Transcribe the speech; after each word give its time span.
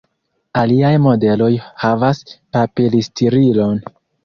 Aliaj 0.61 0.89
modeloj 1.03 1.51
havas 1.85 2.23
papili-stirilon. 2.59 3.81